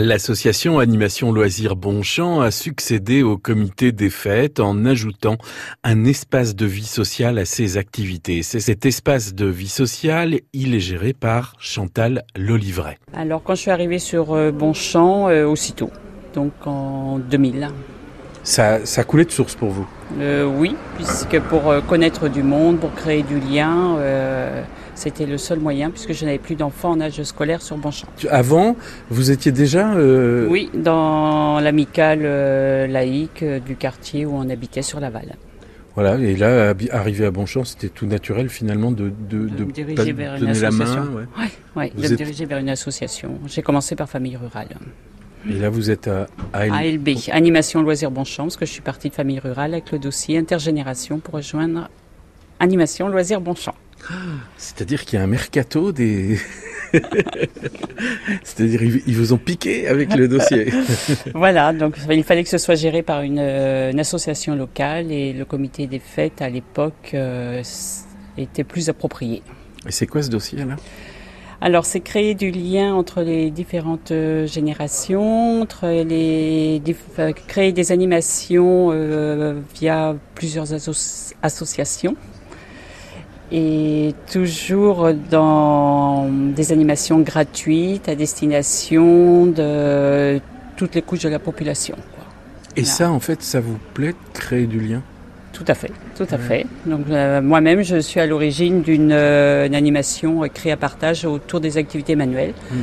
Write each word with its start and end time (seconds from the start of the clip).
L'association 0.00 0.78
Animation 0.78 1.32
Loisirs 1.32 1.74
Bonchamp 1.74 2.40
a 2.40 2.52
succédé 2.52 3.24
au 3.24 3.36
comité 3.36 3.90
des 3.90 4.10
fêtes 4.10 4.60
en 4.60 4.84
ajoutant 4.84 5.38
un 5.82 6.04
espace 6.04 6.54
de 6.54 6.66
vie 6.66 6.86
sociale 6.86 7.36
à 7.38 7.44
ses 7.44 7.78
activités. 7.78 8.44
C'est 8.44 8.60
cet 8.60 8.86
espace 8.86 9.34
de 9.34 9.46
vie 9.46 9.68
sociale, 9.68 10.38
il 10.52 10.76
est 10.76 10.80
géré 10.80 11.14
par 11.14 11.54
Chantal 11.58 12.22
Lolivret. 12.36 12.98
Alors 13.12 13.42
quand 13.42 13.56
je 13.56 13.62
suis 13.62 13.70
arrivée 13.72 13.98
sur 13.98 14.34
euh, 14.34 14.52
Bonchamp, 14.52 15.28
euh, 15.28 15.44
aussitôt, 15.46 15.90
donc 16.32 16.52
en 16.64 17.18
2000. 17.18 17.68
Ça, 18.44 18.86
ça 18.86 19.02
coulait 19.02 19.24
de 19.24 19.32
source 19.32 19.56
pour 19.56 19.70
vous? 19.70 19.88
Euh, 20.20 20.44
Oui, 20.44 20.76
puisque 20.94 21.40
pour 21.40 21.74
connaître 21.88 22.28
du 22.28 22.42
monde, 22.44 22.78
pour 22.78 22.94
créer 22.94 23.22
du 23.24 23.40
lien, 23.40 23.96
euh, 23.98 24.62
c'était 24.98 25.26
le 25.26 25.38
seul 25.38 25.60
moyen, 25.60 25.90
puisque 25.90 26.12
je 26.12 26.24
n'avais 26.24 26.38
plus 26.38 26.56
d'enfants 26.56 26.90
en 26.90 27.00
âge 27.00 27.22
scolaire 27.22 27.62
sur 27.62 27.76
Bonchamp. 27.76 28.08
Avant, 28.30 28.76
vous 29.10 29.30
étiez 29.30 29.52
déjà... 29.52 29.94
Euh... 29.94 30.46
Oui, 30.48 30.70
dans 30.74 31.60
l'amicale 31.60 32.22
euh, 32.24 32.86
laïque 32.86 33.42
euh, 33.42 33.60
du 33.60 33.76
quartier 33.76 34.26
où 34.26 34.34
on 34.34 34.50
habitait 34.50 34.82
sur 34.82 35.00
Laval. 35.00 35.36
Voilà, 35.94 36.16
et 36.16 36.36
là, 36.36 36.74
arrivé 36.90 37.24
à 37.24 37.30
Bonchamp, 37.30 37.64
c'était 37.64 37.88
tout 37.88 38.06
naturel 38.06 38.48
finalement 38.48 38.92
de, 38.92 39.10
de, 39.30 39.48
de, 39.48 39.64
de 39.64 39.64
diriger 39.64 40.12
vers 40.12 40.36
une 40.36 40.48
association. 40.48 41.02
Ouais. 41.14 41.24
Ouais, 41.36 41.50
ouais, 41.76 41.92
de 41.96 42.04
êtes... 42.04 42.10
me 42.12 42.16
diriger 42.16 42.46
vers 42.46 42.58
une 42.58 42.68
association. 42.68 43.38
J'ai 43.46 43.62
commencé 43.62 43.96
par 43.96 44.08
famille 44.08 44.36
rurale. 44.36 44.68
Et 45.48 45.54
là, 45.54 45.70
vous 45.70 45.90
êtes 45.90 46.08
à 46.08 46.26
ALB. 46.52 46.72
ALB, 46.72 47.08
Animation 47.32 47.82
Loisirs 47.82 48.10
Bonchamp, 48.10 48.44
parce 48.44 48.56
que 48.56 48.66
je 48.66 48.72
suis 48.72 48.82
partie 48.82 49.08
de 49.08 49.14
famille 49.14 49.38
rurale 49.38 49.72
avec 49.72 49.90
le 49.92 49.98
dossier 49.98 50.38
intergénération 50.38 51.18
pour 51.20 51.34
rejoindre 51.34 51.88
Animation 52.60 53.08
Loisirs 53.08 53.40
Bonchamp. 53.40 53.74
C'est-à-dire 54.56 55.04
qu'il 55.04 55.18
y 55.18 55.20
a 55.20 55.24
un 55.24 55.28
mercato 55.28 55.92
des. 55.92 56.38
C'est-à-dire 58.42 58.82
ils 58.82 59.16
vous 59.16 59.32
ont 59.32 59.38
piqué 59.38 59.88
avec 59.88 60.14
le 60.14 60.28
dossier. 60.28 60.72
voilà, 61.34 61.72
donc 61.72 61.96
il 62.10 62.24
fallait 62.24 62.44
que 62.44 62.48
ce 62.48 62.58
soit 62.58 62.74
géré 62.74 63.02
par 63.02 63.22
une, 63.22 63.38
une 63.38 64.00
association 64.00 64.54
locale 64.54 65.12
et 65.12 65.32
le 65.32 65.44
comité 65.44 65.86
des 65.86 65.98
fêtes 65.98 66.40
à 66.40 66.48
l'époque 66.48 67.10
euh, 67.14 67.62
était 68.36 68.64
plus 68.64 68.88
approprié. 68.88 69.42
Et 69.86 69.92
c'est 69.92 70.06
quoi 70.06 70.22
ce 70.22 70.30
dossier 70.30 70.64
là? 70.64 70.76
Alors, 71.60 71.86
c'est 71.86 71.98
créer 71.98 72.34
du 72.34 72.52
lien 72.52 72.94
entre 72.94 73.20
les 73.20 73.50
différentes 73.50 74.12
générations, 74.46 75.62
entre 75.62 75.88
les, 75.88 76.80
créer 77.48 77.72
des 77.72 77.90
animations 77.90 78.90
euh, 78.92 79.54
via 79.74 80.14
plusieurs 80.36 80.72
asso 80.72 81.34
associations 81.42 82.14
et 83.52 84.14
toujours 84.30 85.10
dans 85.30 86.28
des 86.30 86.72
animations 86.72 87.20
gratuites 87.20 88.08
à 88.08 88.14
destination 88.14 89.46
de 89.46 90.40
toutes 90.76 90.94
les 90.94 91.02
couches 91.02 91.22
de 91.22 91.28
la 91.28 91.38
population. 91.38 91.96
Quoi. 91.96 92.24
Et 92.76 92.82
voilà. 92.82 92.94
ça, 92.94 93.10
en 93.10 93.20
fait, 93.20 93.42
ça 93.42 93.60
vous 93.60 93.78
plaît 93.94 94.12
de 94.12 94.38
créer 94.38 94.66
du 94.66 94.80
lien? 94.80 95.02
Tout 95.52 95.64
à 95.66 95.74
fait, 95.74 95.90
tout 96.16 96.26
à 96.30 96.36
ouais. 96.36 96.42
fait. 96.42 96.66
Donc 96.86 97.06
euh, 97.10 97.40
moi-même, 97.42 97.82
je 97.82 97.98
suis 97.98 98.20
à 98.20 98.26
l'origine 98.26 98.82
d'une 98.82 99.10
euh, 99.12 99.66
animation 99.72 100.42
créée 100.54 100.72
à 100.72 100.76
partage 100.76 101.24
autour 101.24 101.60
des 101.60 101.78
activités 101.78 102.14
manuelles. 102.14 102.54
Mmh. 102.70 102.76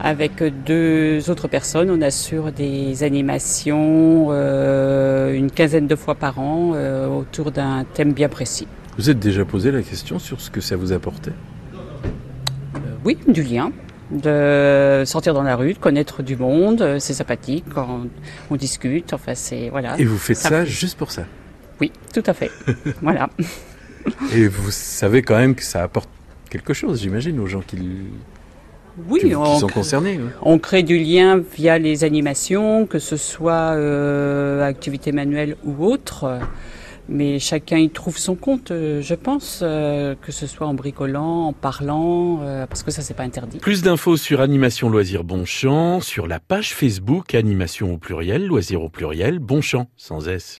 Avec 0.00 0.44
deux 0.64 1.28
autres 1.28 1.48
personnes, 1.48 1.90
on 1.90 2.00
assure 2.02 2.52
des 2.52 3.02
animations 3.02 4.28
euh, 4.30 5.34
une 5.34 5.50
quinzaine 5.50 5.88
de 5.88 5.96
fois 5.96 6.14
par 6.14 6.38
an 6.38 6.72
euh, 6.74 7.08
autour 7.08 7.50
d'un 7.50 7.84
thème 7.94 8.12
bien 8.12 8.28
précis. 8.28 8.68
Vous 8.98 9.08
êtes 9.08 9.20
déjà 9.20 9.44
posé 9.44 9.70
la 9.70 9.82
question 9.82 10.18
sur 10.18 10.40
ce 10.40 10.50
que 10.50 10.60
ça 10.60 10.74
vous 10.74 10.92
apportait? 10.92 11.30
Euh, 11.72 12.78
Oui, 13.04 13.16
du 13.28 13.44
lien. 13.44 13.70
De 14.10 15.04
sortir 15.06 15.34
dans 15.34 15.42
la 15.42 15.54
rue, 15.54 15.74
de 15.74 15.78
connaître 15.78 16.22
du 16.22 16.34
monde, 16.36 16.96
c'est 16.98 17.12
sympathique 17.12 17.64
quand 17.72 17.86
on, 17.88 18.08
on, 18.50 18.56
discute. 18.56 19.12
Enfin, 19.12 19.34
c'est 19.34 19.68
voilà. 19.68 20.00
Et 20.00 20.04
vous 20.04 20.18
faites 20.18 20.38
ça, 20.38 20.48
ça 20.48 20.64
juste 20.64 20.98
pour 20.98 21.12
ça? 21.12 21.24
Oui, 21.80 21.92
tout 22.12 22.22
à 22.26 22.32
fait. 22.32 22.50
voilà. 23.02 23.28
Et 24.34 24.48
vous 24.48 24.70
savez 24.70 25.22
quand 25.22 25.36
même 25.36 25.54
que 25.54 25.62
ça 25.62 25.82
apporte 25.82 26.08
quelque 26.50 26.72
chose, 26.72 27.00
j'imagine, 27.02 27.38
aux 27.38 27.46
gens 27.46 27.60
qui 27.60 27.78
oui, 29.08 29.20
qui, 29.20 29.36
on, 29.36 29.44
qui 29.44 29.60
sont 29.60 29.68
concernés. 29.68 30.18
Oui. 30.20 30.30
On 30.42 30.58
crée 30.58 30.82
du 30.82 30.98
lien 30.98 31.40
via 31.54 31.78
les 31.78 32.02
animations, 32.02 32.86
que 32.86 32.98
ce 32.98 33.16
soit 33.16 33.74
euh, 33.74 34.62
activité 34.62 35.12
manuelle 35.12 35.56
ou 35.64 35.84
autre. 35.84 36.40
Mais 37.08 37.38
chacun 37.38 37.78
y 37.78 37.88
trouve 37.88 38.18
son 38.18 38.34
compte, 38.34 38.70
je 38.70 39.14
pense, 39.14 39.60
euh, 39.62 40.14
que 40.20 40.32
ce 40.32 40.46
soit 40.46 40.66
en 40.66 40.74
bricolant, 40.74 41.46
en 41.46 41.52
parlant, 41.52 42.40
euh, 42.42 42.66
parce 42.66 42.82
que 42.82 42.90
ça, 42.90 43.02
c'est 43.02 43.14
pas 43.14 43.22
interdit. 43.22 43.58
Plus 43.58 43.82
d'infos 43.82 44.16
sur 44.16 44.40
Animation 44.40 44.90
Loisirs 44.90 45.24
Bonchamp, 45.24 46.00
sur 46.00 46.26
la 46.26 46.38
page 46.38 46.74
Facebook 46.74 47.34
Animation 47.34 47.94
au 47.94 47.98
pluriel, 47.98 48.46
Loisirs 48.46 48.82
au 48.82 48.88
pluriel, 48.88 49.38
Bonchamp, 49.38 49.88
sans 49.96 50.28
S. 50.28 50.56